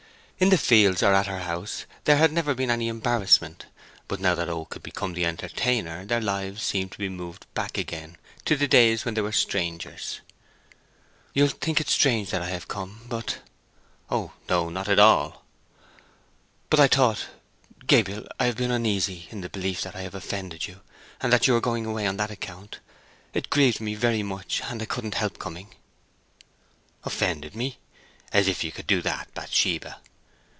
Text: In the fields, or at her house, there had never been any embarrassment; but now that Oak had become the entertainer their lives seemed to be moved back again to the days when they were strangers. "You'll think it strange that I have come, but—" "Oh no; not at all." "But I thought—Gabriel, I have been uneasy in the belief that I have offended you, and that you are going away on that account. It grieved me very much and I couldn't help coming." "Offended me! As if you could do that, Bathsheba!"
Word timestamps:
In 0.41 0.49
the 0.49 0.57
fields, 0.57 1.03
or 1.03 1.13
at 1.13 1.27
her 1.27 1.41
house, 1.41 1.85
there 2.05 2.17
had 2.17 2.31
never 2.31 2.55
been 2.55 2.71
any 2.71 2.87
embarrassment; 2.87 3.67
but 4.07 4.19
now 4.19 4.33
that 4.33 4.49
Oak 4.49 4.73
had 4.73 4.81
become 4.81 5.13
the 5.13 5.23
entertainer 5.23 6.03
their 6.03 6.19
lives 6.19 6.63
seemed 6.63 6.91
to 6.93 6.97
be 6.97 7.09
moved 7.09 7.45
back 7.53 7.77
again 7.77 8.17
to 8.45 8.55
the 8.55 8.67
days 8.67 9.05
when 9.05 9.13
they 9.13 9.21
were 9.21 9.31
strangers. 9.31 10.19
"You'll 11.35 11.49
think 11.49 11.79
it 11.79 11.89
strange 11.89 12.31
that 12.31 12.41
I 12.41 12.49
have 12.49 12.67
come, 12.67 13.01
but—" 13.07 13.37
"Oh 14.09 14.33
no; 14.49 14.69
not 14.71 14.89
at 14.89 14.97
all." 14.97 15.45
"But 16.71 16.79
I 16.79 16.87
thought—Gabriel, 16.87 18.25
I 18.39 18.45
have 18.47 18.57
been 18.57 18.71
uneasy 18.71 19.27
in 19.29 19.41
the 19.41 19.47
belief 19.49 19.81
that 19.83 19.95
I 19.95 20.01
have 20.01 20.15
offended 20.15 20.65
you, 20.67 20.81
and 21.21 21.31
that 21.31 21.45
you 21.45 21.55
are 21.55 21.61
going 21.61 21.85
away 21.85 22.07
on 22.07 22.17
that 22.17 22.31
account. 22.31 22.79
It 23.31 23.51
grieved 23.51 23.79
me 23.79 23.93
very 23.93 24.23
much 24.23 24.61
and 24.63 24.81
I 24.81 24.85
couldn't 24.85 25.13
help 25.21 25.37
coming." 25.37 25.75
"Offended 27.03 27.55
me! 27.55 27.77
As 28.33 28.47
if 28.47 28.63
you 28.63 28.71
could 28.71 28.87
do 28.87 29.03
that, 29.03 29.31
Bathsheba!" 29.35 29.99